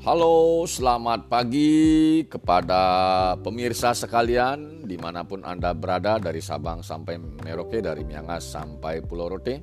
Halo, 0.00 0.64
selamat 0.64 1.28
pagi 1.28 2.24
kepada 2.24 2.80
pemirsa 3.44 3.92
sekalian 3.92 4.88
di 4.88 4.96
mana 4.96 5.28
pun 5.28 5.44
Anda 5.44 5.76
berada 5.76 6.16
dari 6.16 6.40
Sabang 6.40 6.80
sampai 6.80 7.20
Merauke, 7.20 7.84
dari 7.84 8.00
Miangas 8.08 8.48
sampai 8.48 9.04
Pulau 9.04 9.36
Rote. 9.36 9.60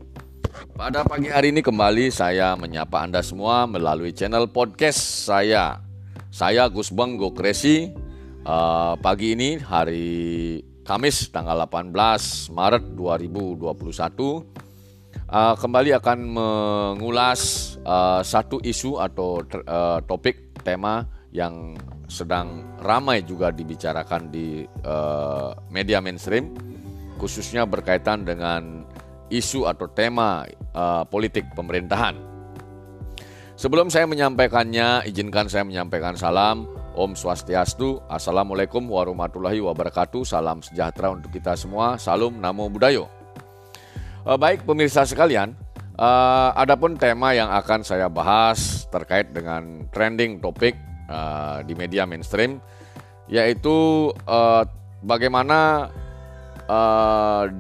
Pada 0.78 1.02
pagi 1.10 1.34
hari 1.34 1.50
ini 1.50 1.66
kembali 1.66 2.14
saya 2.14 2.54
menyapa 2.54 3.02
Anda 3.02 3.26
semua 3.26 3.66
melalui 3.66 4.14
channel 4.14 4.46
podcast 4.54 5.02
saya. 5.26 5.82
Saya 6.30 6.70
Gus 6.70 6.94
Bang 6.94 7.18
Gokresi. 7.18 7.90
Uh, 8.46 8.94
pagi 9.02 9.34
ini 9.34 9.58
hari 9.58 10.62
Kamis 10.86 11.34
tanggal 11.34 11.66
18 11.66 12.54
Maret 12.54 12.94
2021 12.94 14.67
uh, 15.32 15.56
kembali 15.56 15.96
akan 16.00 16.20
mengulas 16.32 17.74
uh, 17.84 18.24
satu 18.24 18.60
isu 18.64 19.00
atau 19.00 19.44
uh, 19.44 20.00
topik 20.04 20.56
tema 20.64 21.08
yang 21.36 21.76
sedang 22.08 22.64
ramai 22.80 23.22
juga 23.24 23.52
dibicarakan 23.52 24.32
di 24.32 24.64
uh, 24.88 25.52
media 25.68 26.00
mainstream 26.00 26.56
khususnya 27.20 27.68
berkaitan 27.68 28.24
dengan 28.24 28.88
isu 29.28 29.68
atau 29.68 29.92
tema 29.92 30.48
uh, 30.72 31.04
politik 31.04 31.44
pemerintahan. 31.52 32.16
Sebelum 33.58 33.90
saya 33.90 34.06
menyampaikannya, 34.06 35.10
izinkan 35.10 35.50
saya 35.50 35.66
menyampaikan 35.66 36.14
salam 36.14 36.70
Om 36.94 37.18
Swastiastu, 37.18 38.06
Assalamualaikum 38.06 38.86
warahmatullahi 38.86 39.58
wabarakatuh, 39.66 40.22
salam 40.22 40.62
sejahtera 40.62 41.10
untuk 41.10 41.34
kita 41.34 41.58
semua, 41.58 41.98
salam 41.98 42.38
namo 42.38 42.70
budayo. 42.70 43.17
Uh, 44.28 44.36
baik 44.36 44.68
pemirsa 44.68 45.08
sekalian, 45.08 45.56
uh, 45.96 46.52
adapun 46.52 47.00
tema 47.00 47.32
yang 47.32 47.48
akan 47.48 47.80
saya 47.80 48.12
bahas 48.12 48.84
terkait 48.92 49.32
dengan 49.32 49.88
trending 49.88 50.44
topik 50.44 50.76
uh, 51.08 51.64
di 51.64 51.72
media 51.80 52.04
mainstream, 52.04 52.60
yaitu 53.32 54.12
bagaimana 55.00 55.88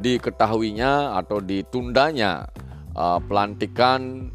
diketahuinya 0.03 1.15
atau 1.15 1.39
ditundanya 1.39 2.51
pelantikan 3.31 4.27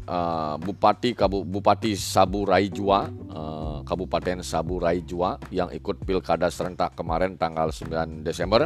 Bupati 0.57 1.13
Kabu, 1.13 1.45
Bupati 1.45 1.93
Saburai 1.93 2.65
Jua, 2.73 3.05
uh, 3.29 3.85
Kabupaten 3.85 4.41
Saburai 4.41 5.05
Jua 5.05 5.37
yang 5.53 5.69
ikut 5.69 6.01
pilkada 6.01 6.49
serentak 6.49 6.97
kemarin 6.97 7.37
tanggal 7.37 7.69
9 7.69 8.25
Desember 8.25 8.65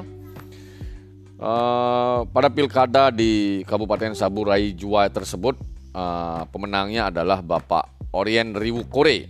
Uh, 1.37 2.25
pada 2.33 2.49
pilkada 2.49 3.13
di 3.13 3.61
Kabupaten 3.69 4.17
Saburai 4.17 4.73
Jua 4.73 5.05
tersebut, 5.05 5.53
uh, 5.93 6.49
pemenangnya 6.49 7.13
adalah 7.13 7.45
Bapak 7.45 8.09
Orien 8.17 8.57
Riwu 8.57 8.89
Kore 8.89 9.29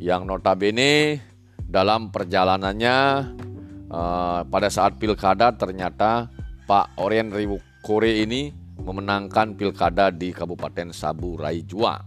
yang 0.00 0.24
notabene 0.24 1.20
dalam 1.60 2.08
perjalanannya 2.08 2.96
uh, 3.92 4.48
pada 4.48 4.72
saat 4.72 4.96
pilkada 4.96 5.52
ternyata 5.52 6.32
Pak 6.64 6.96
Orien 6.96 7.28
Riwu 7.28 7.60
Kore 7.84 8.24
ini 8.24 8.48
memenangkan 8.80 9.60
pilkada 9.60 10.08
di 10.08 10.32
Kabupaten 10.32 10.88
Saburai 10.88 11.60
Jua. 11.68 12.00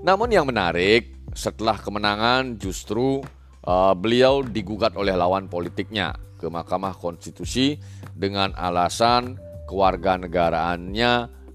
Namun 0.00 0.32
yang 0.32 0.48
menarik, 0.48 1.12
setelah 1.36 1.76
kemenangan 1.76 2.56
justru 2.56 3.20
uh, 3.68 3.92
beliau 3.92 4.40
digugat 4.40 4.96
oleh 4.96 5.12
lawan 5.12 5.52
politiknya 5.52 6.23
ke 6.36 6.50
Mahkamah 6.50 6.98
Konstitusi 6.98 7.78
dengan 8.12 8.52
alasan 8.54 9.38
kewarganegaraannya 9.66 11.12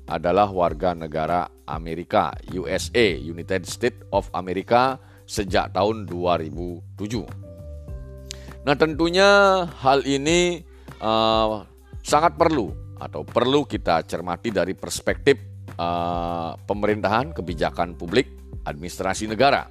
adalah 0.09 0.49
warga 0.49 0.97
negara 0.97 1.45
Amerika, 1.69 2.33
USA, 2.49 3.13
United 3.13 3.69
States 3.69 4.01
of 4.09 4.25
America 4.33 4.97
sejak 5.29 5.77
tahun 5.77 6.09
2007. 6.09 8.65
Nah, 8.65 8.75
tentunya 8.75 9.63
hal 9.69 10.01
ini 10.03 10.65
uh, 10.99 11.63
sangat 12.01 12.35
perlu 12.35 12.73
atau 12.97 13.21
perlu 13.21 13.69
kita 13.69 14.03
cermati 14.09 14.49
dari 14.49 14.73
perspektif 14.73 15.37
uh, 15.77 16.57
pemerintahan, 16.57 17.31
kebijakan 17.31 17.95
publik, 17.95 18.27
administrasi 18.65 19.29
negara. 19.29 19.69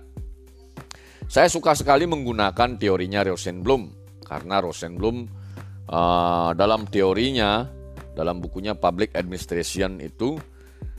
Saya 1.28 1.52
suka 1.52 1.76
sekali 1.76 2.08
menggunakan 2.08 2.80
teorinya 2.80 3.20
Rosenblum 3.26 3.97
karena 4.28 4.60
Rosenblum 4.60 5.24
uh, 5.88 6.52
dalam 6.52 6.84
teorinya 6.86 7.64
dalam 8.12 8.44
bukunya 8.44 8.76
Public 8.76 9.16
Administration 9.16 10.04
itu 10.04 10.36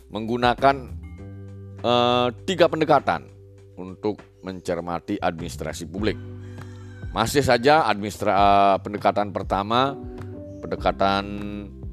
menggunakan 0.09 0.75
uh, 1.85 2.27
tiga 2.43 2.65
pendekatan 2.65 3.29
untuk 3.77 4.19
mencermati 4.41 5.21
administrasi 5.21 5.85
publik. 5.85 6.17
Masih 7.13 7.45
saja 7.45 7.85
administra 7.85 8.33
uh, 8.33 8.77
pendekatan 8.81 9.29
pertama 9.29 9.93
pendekatan 10.59 11.25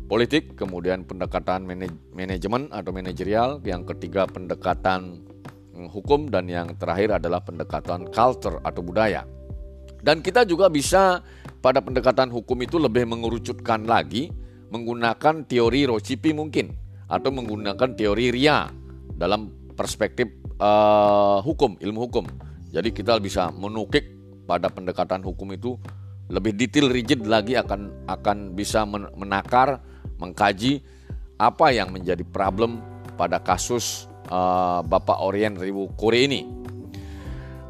politik, 0.06 0.54
kemudian 0.54 1.03
pendekatan 1.03 1.66
manaj 1.66 1.91
manajemen 2.14 2.70
atau 2.70 2.91
manajerial, 2.94 3.58
yang 3.66 3.82
ketiga 3.82 4.26
pendekatan 4.30 5.26
hukum 5.91 6.32
dan 6.32 6.48
yang 6.48 6.72
terakhir 6.78 7.20
adalah 7.20 7.42
pendekatan 7.42 8.08
culture 8.08 8.62
atau 8.62 8.80
budaya. 8.80 9.26
Dan 10.06 10.22
kita 10.22 10.47
juga 10.47 10.71
bisa 10.71 11.19
pada 11.59 11.83
pendekatan 11.83 12.31
hukum 12.31 12.55
itu 12.62 12.78
lebih 12.78 13.11
mengerucutkan 13.11 13.91
lagi 13.91 14.31
menggunakan 14.71 15.43
teori 15.50 15.91
Rocipi 15.91 16.31
mungkin 16.31 16.71
atau 17.11 17.34
menggunakan 17.34 17.99
teori 17.99 18.31
RIA 18.31 18.71
dalam 19.19 19.50
perspektif 19.75 20.31
uh, 20.62 21.43
hukum, 21.43 21.75
ilmu 21.83 22.06
hukum. 22.06 22.25
Jadi 22.71 22.95
kita 22.95 23.19
bisa 23.19 23.50
menukik 23.50 24.06
pada 24.47 24.71
pendekatan 24.71 25.27
hukum 25.27 25.50
itu 25.50 25.75
lebih 26.31 26.55
detail 26.55 26.87
rigid 26.87 27.27
lagi 27.27 27.59
akan 27.59 28.06
akan 28.06 28.55
bisa 28.55 28.87
menakar, 28.87 29.83
mengkaji 30.22 30.87
apa 31.34 31.75
yang 31.75 31.91
menjadi 31.91 32.22
problem 32.22 32.78
pada 33.19 33.43
kasus 33.43 34.06
uh, 34.31 34.87
Bapak 34.87 35.19
Orien 35.19 35.59
Riwu 35.59 35.91
Kore 35.99 36.31
ini. 36.31 36.66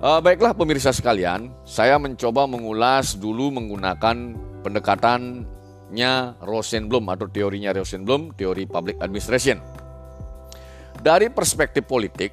Uh, 0.06 0.22
baiklah 0.22 0.54
pemirsa 0.54 0.94
sekalian, 0.94 1.50
saya 1.66 1.98
mencoba 1.98 2.46
mengulas 2.46 3.18
dulu 3.18 3.50
menggunakan 3.50 4.38
pendekatannya 4.62 6.38
Rosenblum 6.46 7.10
atau 7.10 7.26
teorinya 7.26 7.74
Rosenblum, 7.74 8.30
teori 8.38 8.70
public 8.70 9.02
administration. 9.02 9.58
Dari 11.02 11.26
perspektif 11.26 11.90
politik, 11.90 12.30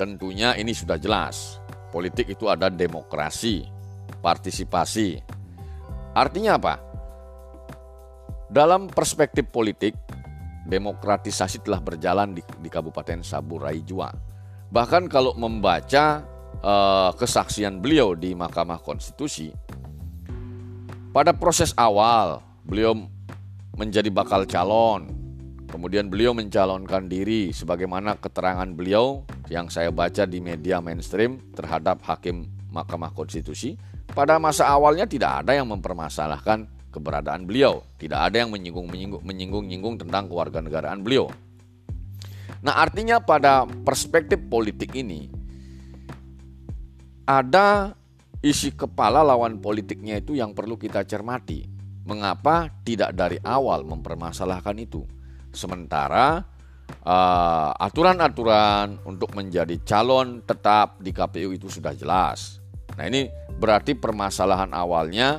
tentunya 0.00 0.56
ini 0.56 0.72
sudah 0.72 0.96
jelas. 0.96 1.60
Politik 1.92 2.32
itu 2.32 2.48
ada 2.48 2.72
demokrasi, 2.72 3.68
partisipasi. 4.24 5.20
Artinya 6.16 6.56
apa? 6.56 6.80
Dalam 8.48 8.88
perspektif 8.88 9.44
politik, 9.52 9.92
demokratisasi 10.64 11.68
telah 11.68 11.84
berjalan 11.84 12.32
di, 12.32 12.40
di 12.40 12.72
Kabupaten 12.72 13.20
Saburai 13.20 13.84
Jua. 13.84 14.08
Bahkan 14.72 15.04
kalau 15.12 15.36
membaca 15.36 16.39
uh, 16.64 17.10
kesaksian 17.16 17.80
beliau 17.80 18.16
di 18.16 18.32
Mahkamah 18.36 18.80
Konstitusi, 18.80 19.52
pada 21.10 21.34
proses 21.34 21.74
awal 21.74 22.38
beliau 22.62 22.94
menjadi 23.74 24.08
bakal 24.12 24.46
calon, 24.46 25.10
kemudian 25.66 26.06
beliau 26.06 26.36
mencalonkan 26.36 27.08
diri 27.08 27.50
sebagaimana 27.50 28.20
keterangan 28.20 28.68
beliau 28.70 29.24
yang 29.50 29.66
saya 29.72 29.90
baca 29.90 30.28
di 30.28 30.38
media 30.38 30.78
mainstream 30.78 31.40
terhadap 31.56 32.04
hakim 32.06 32.46
Mahkamah 32.70 33.10
Konstitusi. 33.10 33.74
Pada 34.10 34.38
masa 34.42 34.66
awalnya 34.66 35.06
tidak 35.06 35.46
ada 35.46 35.54
yang 35.54 35.70
mempermasalahkan 35.70 36.66
keberadaan 36.90 37.46
beliau, 37.46 37.86
tidak 37.98 38.30
ada 38.30 38.42
yang 38.42 38.50
menyinggung-menyinggung 38.50 39.22
menyinggung-nyinggung 39.22 40.02
tentang 40.02 40.26
kewarganegaraan 40.26 41.02
beliau. 41.06 41.30
Nah, 42.60 42.76
artinya 42.76 43.22
pada 43.22 43.64
perspektif 43.64 44.36
politik 44.50 44.92
ini 44.98 45.39
ada 47.24 47.96
isi 48.40 48.72
kepala 48.72 49.20
lawan 49.20 49.60
politiknya 49.60 50.20
itu 50.20 50.36
yang 50.36 50.56
perlu 50.56 50.80
kita 50.80 51.04
cermati. 51.04 51.68
Mengapa 52.08 52.72
tidak 52.82 53.12
dari 53.12 53.36
awal 53.44 53.84
mempermasalahkan 53.84 54.76
itu? 54.80 55.04
Sementara 55.52 56.42
uh, 57.04 57.70
aturan-aturan 57.76 59.04
untuk 59.06 59.36
menjadi 59.36 59.78
calon 59.84 60.42
tetap 60.42 60.98
di 60.98 61.12
KPU 61.14 61.54
itu 61.54 61.68
sudah 61.70 61.94
jelas. 61.94 62.58
Nah, 62.98 63.06
ini 63.06 63.30
berarti 63.60 63.94
permasalahan 63.94 64.72
awalnya 64.74 65.38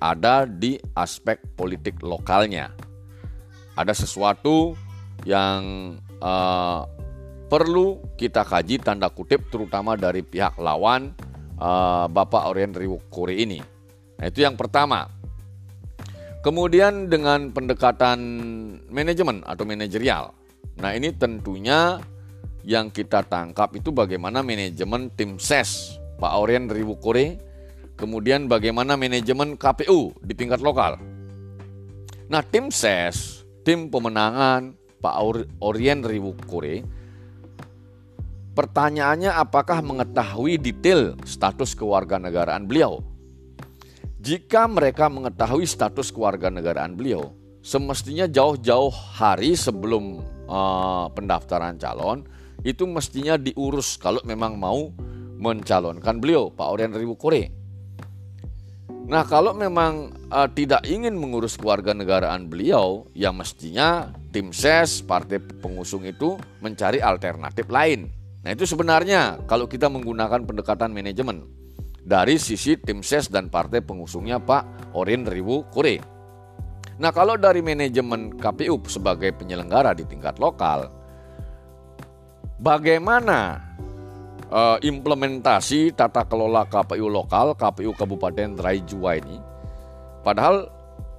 ada 0.00 0.48
di 0.48 0.80
aspek 0.96 1.42
politik 1.58 2.00
lokalnya. 2.00 2.72
Ada 3.76 3.92
sesuatu 3.92 4.74
yang 5.28 5.94
uh, 6.20 6.99
perlu 7.50 7.98
kita 8.14 8.46
kaji 8.46 8.78
tanda 8.78 9.10
kutip 9.10 9.50
terutama 9.50 9.98
dari 9.98 10.22
pihak 10.22 10.54
lawan 10.62 11.10
uh, 11.58 12.06
Bapak 12.06 12.46
Orien 12.46 12.70
Riwukuri 12.70 13.42
ini. 13.42 13.58
Nah, 14.22 14.30
itu 14.30 14.46
yang 14.46 14.54
pertama. 14.54 15.10
Kemudian 16.40 17.12
dengan 17.12 17.52
pendekatan 17.52 18.18
manajemen 18.88 19.44
atau 19.44 19.66
manajerial. 19.68 20.32
Nah, 20.80 20.96
ini 20.96 21.12
tentunya 21.12 22.00
yang 22.64 22.88
kita 22.88 23.26
tangkap 23.28 23.76
itu 23.76 23.92
bagaimana 23.92 24.40
manajemen 24.40 25.12
tim 25.12 25.36
SES 25.36 26.00
Pak 26.16 26.32
Aurien 26.32 26.68
Riwukure, 26.68 27.36
kemudian 28.00 28.48
bagaimana 28.48 28.96
manajemen 28.96 29.60
KPU 29.60 30.16
di 30.24 30.32
tingkat 30.32 30.64
lokal. 30.64 30.96
Nah, 32.32 32.40
tim 32.46 32.72
SES, 32.72 33.44
tim 33.60 33.92
pemenangan 33.92 34.72
Pak 35.00 35.14
Aurien 35.60 36.00
Riwukure, 36.00 36.99
pertanyaannya 38.60 39.32
apakah 39.32 39.80
mengetahui 39.80 40.60
detail 40.60 41.16
status 41.24 41.72
kewarganegaraan 41.72 42.68
beliau? 42.68 43.00
Jika 44.20 44.68
mereka 44.68 45.08
mengetahui 45.08 45.64
status 45.64 46.12
kewarganegaraan 46.12 46.92
beliau, 46.92 47.32
semestinya 47.64 48.28
jauh-jauh 48.28 48.92
hari 48.92 49.56
sebelum 49.56 50.20
uh, 50.44 51.08
pendaftaran 51.16 51.80
calon, 51.80 52.28
itu 52.60 52.84
mestinya 52.84 53.40
diurus 53.40 53.96
kalau 53.96 54.20
memang 54.28 54.60
mau 54.60 54.92
mencalonkan 55.40 56.20
beliau 56.20 56.52
Pak 56.52 56.68
Orien 56.68 56.92
Ribu 56.92 57.16
Kore. 57.16 57.48
Nah 59.08 59.24
kalau 59.24 59.56
memang 59.56 60.12
uh, 60.28 60.52
tidak 60.52 60.84
ingin 60.84 61.16
mengurus 61.16 61.56
keluarga 61.56 61.96
negaraan 61.96 62.44
beliau, 62.52 63.08
ya 63.16 63.32
mestinya 63.32 64.12
tim 64.36 64.52
ses 64.52 65.00
partai 65.00 65.40
pengusung 65.40 66.04
itu 66.04 66.36
mencari 66.60 67.00
alternatif 67.00 67.64
lain. 67.72 68.19
Nah 68.40 68.50
itu 68.56 68.64
sebenarnya 68.64 69.44
kalau 69.44 69.68
kita 69.68 69.92
menggunakan 69.92 70.48
pendekatan 70.48 70.96
manajemen 70.96 71.44
dari 72.00 72.40
sisi 72.40 72.80
tim 72.80 73.04
ses 73.04 73.28
dan 73.28 73.52
partai 73.52 73.84
pengusungnya 73.84 74.40
Pak 74.40 74.96
Orien 74.96 75.28
Ribu 75.28 75.68
Kore. 75.68 76.00
Nah 77.00 77.12
kalau 77.12 77.36
dari 77.36 77.60
manajemen 77.60 78.36
KPU 78.36 78.80
sebagai 78.88 79.32
penyelenggara 79.36 79.92
di 79.92 80.08
tingkat 80.08 80.40
lokal, 80.40 80.88
bagaimana 82.60 83.60
uh, 84.52 84.76
implementasi 84.80 85.92
tata 85.96 86.24
kelola 86.24 86.64
KPU 86.68 87.08
lokal, 87.08 87.56
KPU 87.56 87.92
Kabupaten 87.96 88.56
Raijua 88.56 89.20
ini. 89.20 89.36
Padahal 90.20 90.68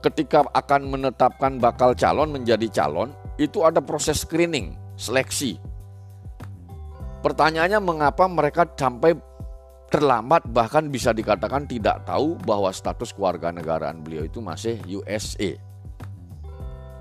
ketika 0.05 0.45
akan 0.53 0.89
menetapkan 0.89 1.57
bakal 1.57 1.93
calon 1.97 2.29
menjadi 2.33 2.69
calon, 2.69 3.13
itu 3.41 3.65
ada 3.65 3.81
proses 3.81 4.21
screening, 4.21 4.77
seleksi. 4.97 5.57
Pertanyaannya 7.21 7.79
mengapa 7.81 8.25
mereka 8.25 8.65
sampai 8.65 9.13
terlambat 9.93 10.47
bahkan 10.49 10.89
bisa 10.89 11.13
dikatakan 11.13 11.69
tidak 11.69 12.07
tahu 12.07 12.39
bahwa 12.41 12.73
status 12.73 13.13
kewarganegaraan 13.13 14.01
beliau 14.01 14.25
itu 14.25 14.41
masih 14.41 14.81
USA. 14.89 15.53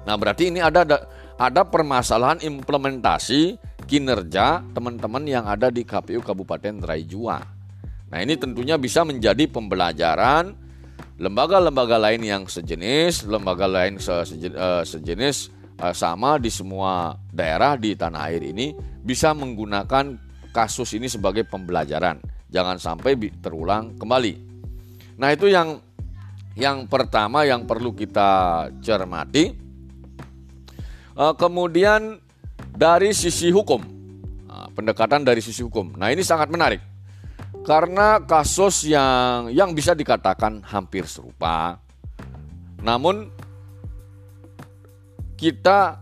Nah, 0.05 0.17
berarti 0.17 0.49
ini 0.53 0.61
ada 0.61 0.85
ada 1.41 1.63
permasalahan 1.65 2.45
implementasi 2.45 3.57
kinerja 3.89 4.61
teman-teman 4.77 5.25
yang 5.25 5.49
ada 5.49 5.73
di 5.73 5.83
KPU 5.83 6.21
Kabupaten 6.21 6.85
Raijua. 6.85 7.61
Nah 8.11 8.19
ini 8.19 8.35
tentunya 8.35 8.75
bisa 8.75 9.07
menjadi 9.07 9.47
pembelajaran 9.47 10.53
lembaga-lembaga 11.17 11.97
lain 11.97 12.23
yang 12.27 12.43
sejenis, 12.45 13.27
lembaga 13.31 13.71
lain 13.71 13.97
eh, 14.03 14.85
sejenis 14.85 15.37
eh, 15.47 15.51
sama 15.97 16.37
di 16.37 16.53
semua 16.53 17.17
daerah 17.33 17.81
di 17.81 17.97
tanah 17.97 18.29
air 18.29 18.45
ini 18.45 18.77
bisa 19.01 19.33
menggunakan 19.33 20.17
kasus 20.53 20.93
ini 20.95 21.09
sebagai 21.09 21.49
pembelajaran. 21.49 22.21
Jangan 22.51 22.77
sampai 22.77 23.17
terulang 23.41 23.97
kembali. 23.97 24.35
Nah 25.17 25.29
itu 25.33 25.49
yang 25.49 25.81
yang 26.59 26.85
pertama 26.91 27.47
yang 27.49 27.65
perlu 27.65 27.95
kita 27.97 28.69
cermati. 28.83 29.55
Eh, 31.17 31.35
kemudian 31.37 32.21
dari 32.75 33.13
sisi 33.13 33.53
hukum. 33.53 33.81
Nah, 34.49 34.69
pendekatan 34.73 35.21
dari 35.21 35.45
sisi 35.45 35.61
hukum. 35.61 35.95
Nah, 36.01 36.09
ini 36.09 36.25
sangat 36.25 36.49
menarik. 36.49 36.81
Karena 37.61 38.25
kasus 38.25 38.89
yang 38.89 39.53
yang 39.53 39.77
bisa 39.77 39.93
dikatakan 39.93 40.65
hampir 40.65 41.05
serupa. 41.05 41.77
Namun 42.81 43.29
kita 45.41 45.97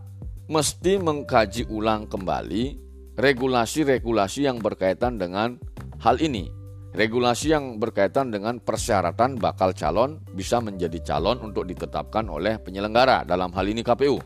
mesti 0.50 0.98
mengkaji 0.98 1.70
ulang 1.70 2.10
kembali 2.10 2.74
regulasi-regulasi 3.14 4.50
yang 4.50 4.58
berkaitan 4.58 5.14
dengan 5.14 5.62
hal 6.02 6.18
ini. 6.18 6.50
Regulasi 6.90 7.54
yang 7.54 7.78
berkaitan 7.78 8.34
dengan 8.34 8.58
persyaratan 8.58 9.38
bakal 9.38 9.70
calon 9.78 10.18
bisa 10.34 10.58
menjadi 10.58 11.14
calon 11.14 11.38
untuk 11.38 11.70
ditetapkan 11.70 12.26
oleh 12.26 12.58
penyelenggara 12.58 13.22
dalam 13.22 13.54
hal 13.54 13.62
ini 13.70 13.86
KPU. 13.86 14.18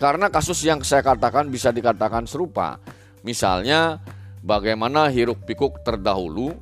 Karena 0.00 0.32
kasus 0.32 0.64
yang 0.64 0.80
saya 0.80 1.04
katakan 1.04 1.52
bisa 1.52 1.68
dikatakan 1.68 2.24
serupa. 2.24 2.80
Misalnya 3.28 4.00
bagaimana 4.40 5.12
hiruk 5.12 5.44
pikuk 5.44 5.84
terdahulu 5.84 6.56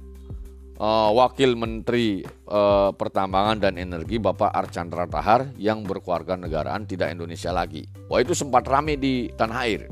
uh, 0.81 1.11
Wakil 1.12 1.56
Menteri 1.56 2.25
uh, 2.49 2.93
Pertambangan 2.93 3.61
dan 3.61 3.75
Energi 3.81 4.20
Bapak 4.20 4.52
Archandra 4.52 5.08
Tahar 5.08 5.52
yang 5.56 5.84
berkeluarga 5.84 6.37
negaraan 6.37 6.84
tidak 6.84 7.12
Indonesia 7.12 7.52
lagi. 7.52 7.84
Wah 8.08 8.20
itu 8.20 8.32
sempat 8.32 8.64
ramai 8.69 8.96
di 8.96 9.28
tanah 9.34 9.58
air. 9.67 9.88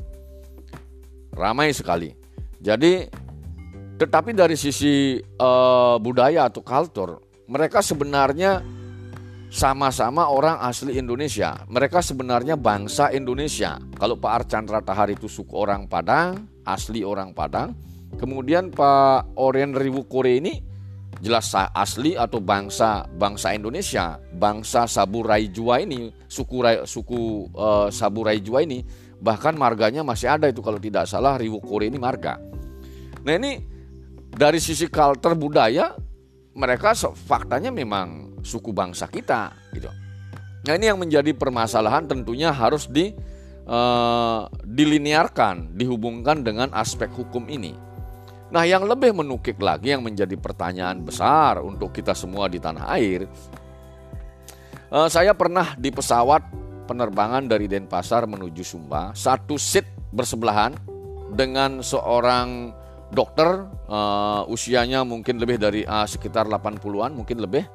Ramai 1.34 1.75
sekali. 1.75 2.14
Jadi 2.62 3.04
tetapi 3.94 4.34
dari 4.34 4.58
sisi 4.58 5.19
uh, 5.20 5.96
budaya 6.02 6.50
atau 6.50 6.62
kultur 6.64 7.22
mereka 7.46 7.84
sebenarnya 7.84 8.64
sama-sama 9.54 10.26
orang 10.26 10.58
asli 10.58 10.98
Indonesia. 10.98 11.54
Mereka 11.70 12.02
sebenarnya 12.02 12.58
bangsa 12.58 13.14
Indonesia. 13.14 13.78
Kalau 13.94 14.19
Pak 14.19 14.32
Archandra 14.42 14.82
Tahar 14.82 15.14
itu 15.14 15.31
suku 15.31 15.54
orang 15.54 15.86
Padang, 15.86 16.42
asli 16.66 17.06
orang 17.06 17.31
Padang. 17.31 17.70
Kemudian 18.19 18.75
Pak 18.75 19.38
Orien 19.38 19.75
Riwukore 19.75 20.42
ini 20.42 20.73
jelas 21.22 21.55
asli 21.55 22.19
atau 22.19 22.43
bangsa 22.43 23.06
bangsa 23.14 23.55
Indonesia, 23.55 24.19
bangsa 24.34 24.88
Saburai 24.88 25.50
Jua 25.52 25.82
ini, 25.82 26.11
suku 26.26 26.62
suku 26.84 27.50
uh, 27.55 27.88
Saburai 27.93 28.43
Jua 28.43 28.66
ini 28.66 28.82
bahkan 29.22 29.56
marganya 29.56 30.05
masih 30.05 30.28
ada 30.28 30.50
itu 30.50 30.61
kalau 30.61 30.76
tidak 30.76 31.08
salah 31.08 31.38
Riwukore 31.40 31.88
ini 31.88 31.96
marga. 31.96 32.37
Nah 33.25 33.34
ini 33.40 33.56
dari 34.34 34.58
sisi 34.61 34.90
kultur 34.90 35.38
budaya 35.38 35.94
mereka 36.55 36.93
faktanya 36.96 37.72
memang 37.72 38.38
suku 38.44 38.70
bangsa 38.70 39.08
kita 39.08 39.55
gitu. 39.72 39.90
Nah 40.64 40.72
ini 40.76 40.88
yang 40.88 41.00
menjadi 41.00 41.32
permasalahan 41.37 42.08
tentunya 42.08 42.52
harus 42.52 42.88
di 42.88 43.12
uh, 43.69 44.49
diliniarkan, 44.64 45.77
dihubungkan 45.77 46.44
dengan 46.44 46.72
aspek 46.72 47.08
hukum 47.12 47.48
ini. 47.48 47.77
Nah 48.55 48.63
yang 48.63 48.87
lebih 48.87 49.11
menukik 49.11 49.58
lagi 49.58 49.91
yang 49.91 50.06
menjadi 50.06 50.39
pertanyaan 50.39 51.03
besar 51.03 51.58
untuk 51.58 51.91
kita 51.91 52.15
semua 52.15 52.46
di 52.46 52.63
tanah 52.63 52.87
air, 52.94 53.27
uh, 54.94 55.11
saya 55.11 55.34
pernah 55.34 55.75
di 55.75 55.91
pesawat 55.91 56.55
penerbangan 56.87 57.51
dari 57.51 57.67
Denpasar 57.67 58.31
menuju 58.31 58.63
Sumba, 58.63 59.11
satu 59.11 59.58
seat 59.58 59.91
bersebelahan 60.15 60.70
dengan 61.34 61.82
seorang 61.82 62.70
dokter 63.11 63.67
uh, 63.91 64.46
usianya 64.46 65.03
mungkin 65.03 65.43
lebih 65.43 65.58
dari 65.58 65.82
uh, 65.82 66.06
sekitar 66.06 66.46
80-an 66.46 67.11
mungkin 67.11 67.43
lebih. 67.43 67.67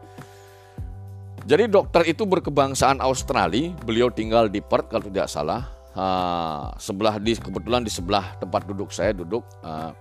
Jadi 1.43 1.67
dokter 1.67 2.07
itu 2.07 2.23
berkebangsaan 2.23 3.03
Australia, 3.03 3.75
beliau 3.83 4.07
tinggal 4.07 4.47
di 4.47 4.63
Perth 4.63 4.87
kalau 4.87 5.03
tidak 5.03 5.27
salah. 5.27 5.75
Uh, 5.91 6.71
sebelah 6.79 7.19
di 7.19 7.35
kebetulan 7.35 7.83
di 7.83 7.91
sebelah 7.91 8.37
tempat 8.39 8.63
duduk 8.63 8.93
saya 8.93 9.11
duduk 9.11 9.41
uh, 9.65 9.91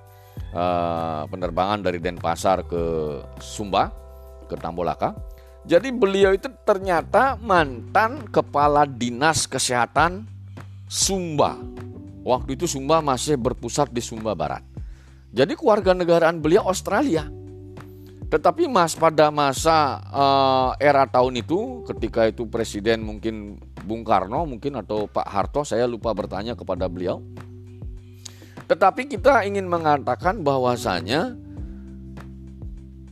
uh, 0.55 1.25
penerbangan 1.29 1.83
dari 1.85 1.99
Denpasar 2.03 2.67
ke 2.67 2.83
Sumba 3.39 3.93
ke 4.49 4.57
Tambolaka. 4.57 5.13
Jadi 5.69 5.93
beliau 5.93 6.33
itu 6.33 6.49
ternyata 6.65 7.37
mantan 7.37 8.25
kepala 8.33 8.89
dinas 8.89 9.45
kesehatan 9.45 10.25
Sumba. 10.89 11.61
Waktu 12.25 12.57
itu 12.57 12.65
Sumba 12.65 13.05
masih 13.05 13.37
berpusat 13.37 13.93
di 13.93 14.01
Sumba 14.01 14.33
Barat. 14.33 14.65
Jadi 15.29 15.53
keluarga 15.57 15.93
negaraan 15.93 16.41
beliau 16.41 16.65
Australia. 16.65 17.29
Tetapi 18.29 18.69
mas 18.69 18.93
pada 18.93 19.33
masa 19.33 20.05
uh, 20.13 20.71
era 20.77 21.09
tahun 21.09 21.41
itu 21.41 21.85
ketika 21.89 22.29
itu 22.29 22.45
presiden 22.45 23.01
mungkin 23.01 23.57
Bung 23.89 24.05
Karno 24.05 24.45
mungkin 24.45 24.77
atau 24.77 25.09
Pak 25.09 25.25
Harto 25.25 25.65
saya 25.65 25.89
lupa 25.89 26.13
bertanya 26.13 26.53
kepada 26.53 26.85
beliau. 26.93 27.25
Tetapi 28.69 29.09
kita 29.09 29.49
ingin 29.49 29.65
mengatakan 29.65 30.45
bahwasanya 30.45 31.33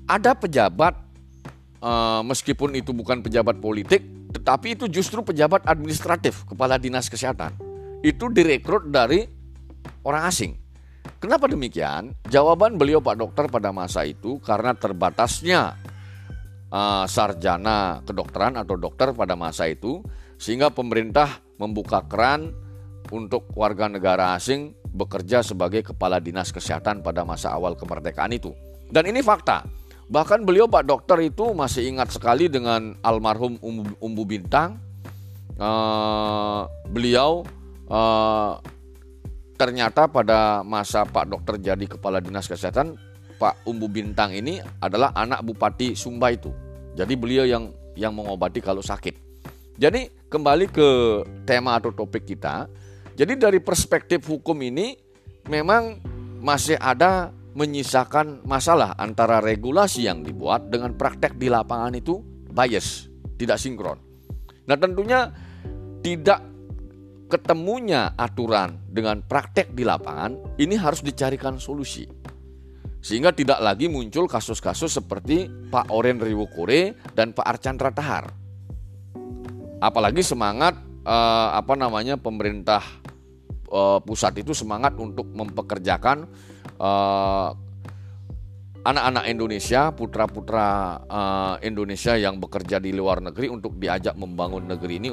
ada 0.06 0.36
pejabat 0.36 0.94
uh, 1.80 2.22
meskipun 2.22 2.76
itu 2.76 2.92
bukan 2.92 3.24
pejabat 3.24 3.58
politik 3.58 4.04
tetapi 4.36 4.76
itu 4.76 4.84
justru 4.86 5.24
pejabat 5.24 5.64
administratif 5.64 6.44
kepala 6.44 6.76
dinas 6.76 7.08
kesehatan. 7.08 7.56
Itu 8.04 8.28
direkrut 8.28 8.92
dari 8.92 9.24
orang 10.04 10.28
asing. 10.28 10.52
Kenapa 11.16 11.48
demikian? 11.48 12.12
Jawaban 12.28 12.76
beliau 12.76 13.00
Pak 13.00 13.16
Dokter 13.16 13.44
pada 13.48 13.72
masa 13.72 14.04
itu 14.04 14.36
karena 14.44 14.76
terbatasnya 14.76 15.74
uh, 16.70 17.08
sarjana 17.08 18.04
kedokteran 18.04 18.60
atau 18.60 18.76
dokter 18.76 19.16
pada 19.16 19.32
masa 19.38 19.66
itu 19.70 20.04
sehingga 20.36 20.68
pemerintah 20.68 21.40
membuka 21.56 22.04
keran 22.04 22.52
untuk 23.08 23.48
warga 23.56 23.88
negara 23.88 24.36
asing 24.36 24.76
bekerja 24.96 25.44
sebagai 25.44 25.84
kepala 25.84 26.16
dinas 26.18 26.48
kesehatan 26.48 27.04
pada 27.04 27.22
masa 27.22 27.52
awal 27.52 27.76
kemerdekaan 27.76 28.32
itu. 28.32 28.56
Dan 28.88 29.04
ini 29.06 29.20
fakta. 29.20 29.68
Bahkan 30.06 30.46
beliau 30.46 30.70
Pak 30.70 30.86
Dokter 30.86 31.18
itu 31.20 31.52
masih 31.52 31.90
ingat 31.90 32.14
sekali 32.14 32.46
dengan 32.46 32.94
almarhum 33.02 33.60
Umbu, 33.60 33.98
Umbu 34.00 34.22
Bintang. 34.24 34.80
Uh, 35.56 36.68
beliau 36.88 37.42
uh, 37.88 38.60
ternyata 39.56 40.06
pada 40.06 40.60
masa 40.62 41.02
Pak 41.04 41.26
Dokter 41.26 41.58
jadi 41.58 41.84
kepala 41.84 42.22
dinas 42.22 42.46
kesehatan, 42.46 42.94
Pak 43.36 43.66
Umbu 43.68 43.90
Bintang 43.90 44.32
ini 44.32 44.62
adalah 44.80 45.12
anak 45.12 45.42
Bupati 45.42 45.92
Sumba 45.98 46.32
itu. 46.32 46.54
Jadi 46.96 47.12
beliau 47.18 47.44
yang 47.44 47.74
yang 47.98 48.12
mengobati 48.14 48.62
kalau 48.62 48.80
sakit. 48.84 49.16
Jadi 49.76 50.08
kembali 50.32 50.72
ke 50.72 50.88
tema 51.44 51.76
atau 51.76 51.92
topik 51.92 52.24
kita. 52.24 52.64
Jadi 53.16 53.32
dari 53.40 53.64
perspektif 53.64 54.28
hukum 54.28 54.60
ini 54.60 54.92
memang 55.48 56.04
masih 56.44 56.76
ada 56.76 57.32
menyisakan 57.56 58.44
masalah 58.44 58.92
antara 59.00 59.40
regulasi 59.40 60.04
yang 60.04 60.20
dibuat 60.20 60.68
dengan 60.68 60.92
praktek 60.92 61.40
di 61.40 61.48
lapangan 61.48 61.96
itu 61.96 62.20
bias, 62.52 63.08
tidak 63.40 63.56
sinkron. 63.56 63.96
Nah 64.68 64.76
tentunya 64.76 65.32
tidak 66.04 66.44
ketemunya 67.32 68.12
aturan 68.20 68.84
dengan 68.92 69.24
praktek 69.24 69.72
di 69.72 69.82
lapangan 69.88 70.60
ini 70.60 70.76
harus 70.76 71.00
dicarikan 71.00 71.56
solusi. 71.56 72.04
Sehingga 73.00 73.32
tidak 73.32 73.64
lagi 73.64 73.88
muncul 73.88 74.28
kasus-kasus 74.28 75.00
seperti 75.00 75.48
Pak 75.72 75.88
Oren 75.88 76.20
Riwukure 76.20 77.00
dan 77.16 77.32
Pak 77.32 77.46
Archandra 77.48 77.94
Tahar. 77.94 78.28
Apalagi 79.80 80.20
semangat 80.20 80.76
eh, 81.06 81.48
apa 81.54 81.78
namanya 81.78 82.18
pemerintah 82.18 82.82
eh, 83.70 83.98
pusat 84.02 84.38
itu 84.38 84.54
semangat 84.54 84.94
untuk 84.96 85.26
mempekerjakan 85.30 86.28
uh, 86.78 87.50
anak-anak 88.86 89.24
Indonesia, 89.26 89.90
putra-putra 89.90 91.00
uh, 91.10 91.54
Indonesia 91.58 92.14
yang 92.14 92.38
bekerja 92.38 92.78
di 92.78 92.94
luar 92.94 93.18
negeri 93.18 93.50
untuk 93.50 93.74
diajak 93.82 94.14
membangun 94.14 94.70
negeri 94.70 95.02
ini 95.02 95.10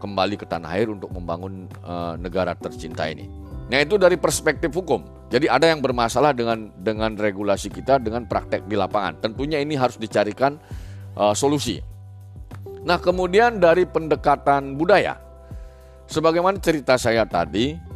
kembali 0.00 0.34
ke 0.40 0.48
tanah 0.48 0.72
air 0.72 0.88
untuk 0.88 1.12
membangun 1.12 1.68
uh, 1.84 2.16
negara 2.16 2.56
tercinta 2.56 3.04
ini. 3.06 3.28
Nah 3.68 3.78
itu 3.84 4.00
dari 4.00 4.16
perspektif 4.16 4.72
hukum. 4.72 5.04
Jadi 5.30 5.46
ada 5.48 5.68
yang 5.68 5.80
bermasalah 5.80 6.34
dengan 6.34 6.72
dengan 6.76 7.14
regulasi 7.14 7.72
kita 7.72 8.02
dengan 8.02 8.26
praktek 8.26 8.66
di 8.66 8.74
lapangan. 8.74 9.22
Tentunya 9.22 9.60
ini 9.62 9.78
harus 9.78 9.96
dicarikan 10.00 10.58
uh, 11.14 11.32
solusi. 11.36 11.78
Nah 12.82 12.98
kemudian 12.98 13.62
dari 13.62 13.86
pendekatan 13.86 14.74
budaya, 14.74 15.14
sebagaimana 16.06 16.58
cerita 16.62 16.98
saya 16.98 17.26
tadi, 17.26 17.92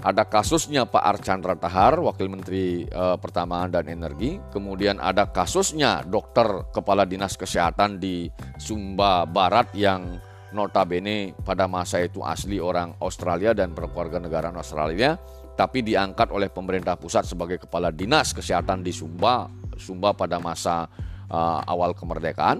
ada 0.00 0.24
kasusnya 0.24 0.88
Pak 0.88 1.04
Archandra 1.04 1.54
Tahar, 1.56 2.00
Wakil 2.00 2.32
Menteri 2.32 2.88
e, 2.88 3.04
Pertamanan 3.20 3.68
dan 3.68 3.84
Energi. 3.88 4.40
Kemudian 4.48 4.96
ada 4.96 5.28
kasusnya 5.28 6.00
dokter 6.04 6.72
kepala 6.72 7.04
dinas 7.04 7.36
kesehatan 7.36 8.00
di 8.00 8.32
Sumba 8.56 9.28
Barat 9.28 9.68
yang 9.76 10.16
notabene 10.56 11.36
pada 11.44 11.70
masa 11.70 12.02
itu 12.02 12.24
asli 12.24 12.58
orang 12.58 12.96
Australia 13.04 13.54
dan 13.54 13.76
berkeluarga 13.76 14.18
negara 14.18 14.48
Australia, 14.50 15.14
tapi 15.54 15.84
diangkat 15.84 16.32
oleh 16.32 16.48
pemerintah 16.48 16.96
pusat 16.96 17.28
sebagai 17.28 17.60
kepala 17.60 17.92
dinas 17.92 18.32
kesehatan 18.32 18.80
di 18.80 18.90
Sumba, 18.96 19.52
Sumba 19.76 20.16
pada 20.16 20.40
masa 20.40 20.88
e, 21.28 21.38
awal 21.68 21.92
kemerdekaan. 21.92 22.56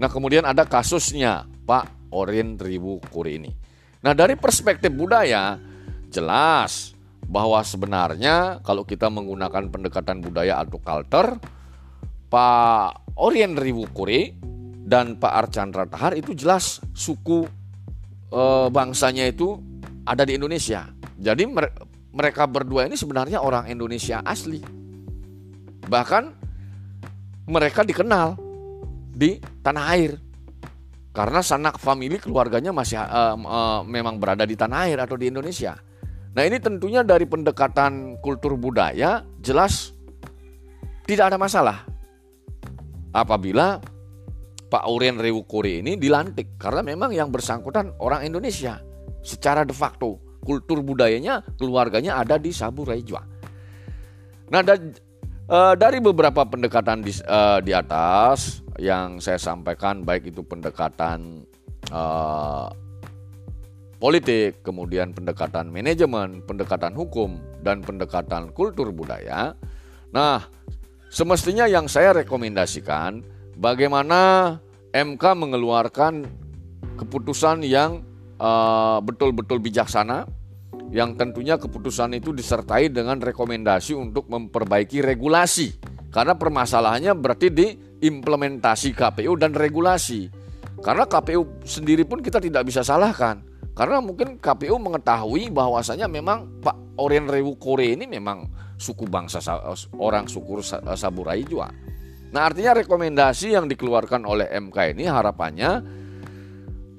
Nah 0.00 0.08
kemudian 0.08 0.48
ada 0.48 0.64
kasusnya 0.64 1.44
Pak 1.68 2.08
Orin 2.08 2.56
Ribu 2.56 3.04
Kuri 3.12 3.36
ini. 3.36 3.52
Nah 4.04 4.12
dari 4.12 4.36
perspektif 4.36 4.92
budaya, 4.92 5.56
jelas 6.12 6.92
bahwa 7.24 7.56
sebenarnya 7.64 8.60
kalau 8.60 8.84
kita 8.84 9.08
menggunakan 9.08 9.72
pendekatan 9.72 10.20
budaya 10.20 10.60
atau 10.60 10.76
culture, 10.76 11.40
Pak 12.28 13.16
Orien 13.16 13.56
Riwukuri 13.56 14.36
dan 14.84 15.16
Pak 15.16 15.32
Archandra 15.48 15.88
Tahar 15.88 16.12
itu 16.20 16.36
jelas 16.36 16.84
suku 16.92 17.48
e, 18.28 18.42
bangsanya 18.68 19.24
itu 19.24 19.56
ada 20.04 20.28
di 20.28 20.36
Indonesia. 20.36 20.84
Jadi 21.16 21.48
mereka 22.12 22.44
berdua 22.44 22.84
ini 22.84 23.00
sebenarnya 23.00 23.40
orang 23.40 23.72
Indonesia 23.72 24.20
asli. 24.20 24.60
Bahkan 25.88 26.24
mereka 27.48 27.80
dikenal 27.80 28.36
di 29.14 29.40
tanah 29.64 29.84
air 29.96 30.20
karena 31.14 31.40
sanak 31.40 31.78
famili 31.78 32.18
keluarganya 32.18 32.74
masih 32.74 32.98
uh, 32.98 33.38
uh, 33.38 33.80
memang 33.86 34.18
berada 34.18 34.42
di 34.42 34.58
tanah 34.58 34.90
air 34.90 34.98
atau 34.98 35.14
di 35.14 35.30
Indonesia. 35.30 35.78
Nah 36.34 36.42
ini 36.42 36.58
tentunya 36.58 37.06
dari 37.06 37.22
pendekatan 37.30 38.18
kultur 38.18 38.58
budaya 38.58 39.22
jelas 39.38 39.94
tidak 41.06 41.30
ada 41.30 41.38
masalah 41.38 41.86
apabila 43.14 43.78
Pak 44.66 44.84
Urien 44.90 45.22
Rewukuri 45.22 45.86
ini 45.86 45.94
dilantik 45.94 46.58
karena 46.58 46.82
memang 46.82 47.14
yang 47.14 47.30
bersangkutan 47.30 47.94
orang 48.02 48.26
Indonesia 48.26 48.82
secara 49.22 49.62
de 49.62 49.70
facto 49.70 50.18
kultur 50.42 50.82
budayanya 50.82 51.46
keluarganya 51.54 52.18
ada 52.18 52.42
di 52.42 52.50
Sabu 52.50 52.82
Raijua. 52.82 53.22
Nah 54.50 54.60
da, 54.66 54.74
e, 55.46 55.58
dari 55.78 56.02
beberapa 56.02 56.42
pendekatan 56.42 57.06
di, 57.06 57.14
e, 57.14 57.38
di 57.62 57.70
atas 57.70 58.63
yang 58.78 59.22
saya 59.22 59.38
sampaikan 59.38 60.02
baik 60.02 60.34
itu 60.34 60.42
pendekatan 60.42 61.46
e, 61.88 62.02
politik, 64.04 64.60
kemudian 64.60 65.16
pendekatan 65.16 65.72
manajemen, 65.72 66.44
pendekatan 66.44 66.92
hukum, 66.92 67.40
dan 67.64 67.80
pendekatan 67.80 68.52
kultur 68.52 68.92
budaya. 68.92 69.56
Nah, 70.12 70.44
semestinya 71.08 71.64
yang 71.64 71.88
saya 71.88 72.12
rekomendasikan 72.12 73.24
bagaimana 73.56 74.54
MK 74.92 75.24
mengeluarkan 75.24 76.22
keputusan 77.00 77.64
yang 77.64 78.04
uh, 78.38 79.00
betul-betul 79.00 79.58
bijaksana, 79.58 80.28
yang 80.94 81.18
tentunya 81.18 81.58
keputusan 81.58 82.14
itu 82.14 82.30
disertai 82.30 82.92
dengan 82.92 83.18
rekomendasi 83.18 83.96
untuk 83.96 84.30
memperbaiki 84.30 85.02
regulasi. 85.02 85.74
Karena 86.14 86.38
permasalahannya 86.38 87.10
berarti 87.18 87.48
di 87.50 87.74
implementasi 88.04 88.92
KPU 88.92 89.40
dan 89.40 89.56
regulasi. 89.56 90.28
Karena 90.84 91.08
KPU 91.08 91.64
sendiri 91.64 92.04
pun 92.04 92.20
kita 92.20 92.36
tidak 92.36 92.68
bisa 92.68 92.84
salahkan 92.84 93.40
karena 93.74 93.98
mungkin 93.98 94.38
KPU 94.38 94.78
mengetahui 94.78 95.50
bahwasanya 95.50 96.06
memang 96.06 96.62
Pak 96.62 97.00
Orien 97.02 97.26
Rewu 97.26 97.58
Kore 97.58 97.98
ini 97.98 98.06
memang 98.06 98.46
suku 98.78 99.02
bangsa 99.10 99.42
orang 99.98 100.30
suku 100.30 100.62
Saburai 100.94 101.42
juga. 101.42 101.74
Nah 102.30 102.46
artinya 102.46 102.78
rekomendasi 102.78 103.58
yang 103.58 103.66
dikeluarkan 103.66 104.22
oleh 104.22 104.46
MK 104.54 104.94
ini 104.94 105.10
harapannya 105.10 105.70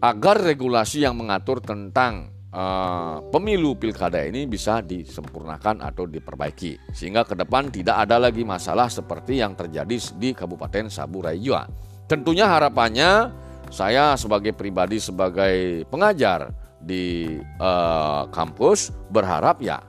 agar 0.04 0.36
regulasi 0.44 1.08
yang 1.08 1.16
mengatur 1.16 1.64
tentang 1.64 2.35
uh, 2.56 3.20
pemilu 3.30 3.76
pilkada 3.76 4.24
ini 4.24 4.48
bisa 4.48 4.80
disempurnakan 4.80 5.84
atau 5.84 6.08
diperbaiki 6.08 6.96
sehingga 6.96 7.28
ke 7.28 7.36
depan 7.36 7.68
tidak 7.70 8.08
ada 8.08 8.18
lagi 8.18 8.48
masalah 8.48 8.88
seperti 8.88 9.44
yang 9.44 9.54
terjadi 9.54 10.00
di 10.16 10.32
Kabupaten 10.32 10.88
Saburai 10.88 11.36
Jua. 11.38 11.68
Tentunya 12.08 12.48
harapannya 12.48 13.30
saya 13.70 14.16
sebagai 14.16 14.56
pribadi 14.56 15.02
sebagai 15.04 15.84
pengajar 15.92 16.54
di 16.80 17.36
uh, 17.60 18.30
kampus 18.30 18.94
berharap 19.10 19.60
ya 19.60 19.82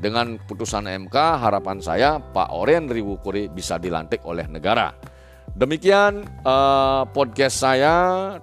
dengan 0.00 0.40
putusan 0.40 0.88
MK 1.06 1.16
harapan 1.16 1.78
saya 1.78 2.18
Pak 2.18 2.50
Oren 2.50 2.90
Riwukuri 2.90 3.48
bisa 3.52 3.78
dilantik 3.78 4.24
oleh 4.26 4.48
negara. 4.50 4.92
Demikian 5.54 6.26
uh, 6.42 7.06
podcast 7.14 7.62
saya, 7.62 7.94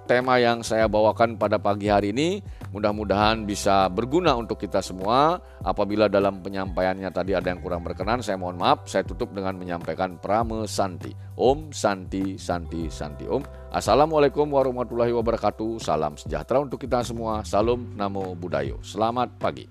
tema 0.08 0.40
yang 0.40 0.64
saya 0.64 0.88
bawakan 0.88 1.36
pada 1.36 1.60
pagi 1.60 1.92
hari 1.92 2.08
ini. 2.08 2.40
Mudah-mudahan 2.72 3.44
bisa 3.44 3.84
berguna 3.92 4.32
untuk 4.32 4.56
kita 4.56 4.80
semua. 4.80 5.36
Apabila 5.60 6.08
dalam 6.08 6.40
penyampaiannya 6.40 7.12
tadi 7.12 7.36
ada 7.36 7.52
yang 7.52 7.60
kurang 7.60 7.84
berkenan, 7.84 8.24
saya 8.24 8.40
mohon 8.40 8.56
maaf. 8.56 8.88
Saya 8.88 9.04
tutup 9.04 9.36
dengan 9.36 9.60
menyampaikan 9.60 10.16
Prame 10.16 10.64
Santi. 10.64 11.12
Om 11.36 11.68
Santi 11.68 12.40
Santi 12.40 12.88
Santi 12.88 13.28
Om. 13.28 13.44
Assalamualaikum 13.76 14.48
warahmatullahi 14.48 15.12
wabarakatuh. 15.12 15.84
Salam 15.84 16.16
sejahtera 16.16 16.64
untuk 16.64 16.80
kita 16.80 17.04
semua. 17.04 17.44
Salam 17.44 17.92
Namo 17.92 18.32
Buddhayo. 18.32 18.80
Selamat 18.80 19.36
pagi. 19.36 19.68